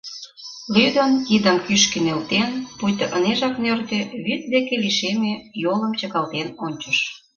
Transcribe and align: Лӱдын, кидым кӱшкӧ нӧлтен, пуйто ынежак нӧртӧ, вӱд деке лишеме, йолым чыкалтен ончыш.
Лӱдын, 0.73 1.11
кидым 1.27 1.57
кӱшкӧ 1.65 1.99
нӧлтен, 2.05 2.49
пуйто 2.77 3.05
ынежак 3.17 3.55
нӧртӧ, 3.63 3.99
вӱд 4.25 4.41
деке 4.53 4.75
лишеме, 4.83 5.33
йолым 5.63 5.91
чыкалтен 5.99 6.47
ончыш. 6.65 6.99